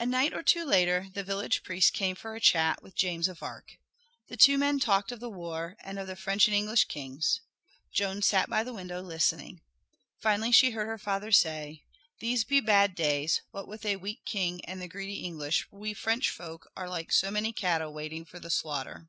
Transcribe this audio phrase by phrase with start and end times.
[0.00, 3.44] A night or two later the village priest came for a chat with James of
[3.44, 3.78] Arc.
[4.26, 7.42] The two men talked of the war, and of the French and English kings.
[7.92, 9.60] Joan sat by the window listening.
[10.18, 11.84] Finally she heard her father say,
[12.18, 16.28] "These be bad days; what with a weak king and the greedy English we French
[16.28, 19.06] folk are like so many cattle waiting for the slaughter."